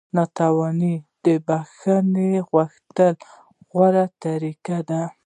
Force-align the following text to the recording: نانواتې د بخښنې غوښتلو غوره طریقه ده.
نانواتې 0.15 0.93
د 1.25 1.27
بخښنې 1.47 2.29
غوښتلو 2.49 3.27
غوره 3.71 4.05
طریقه 4.23 4.77
ده. 4.89 5.01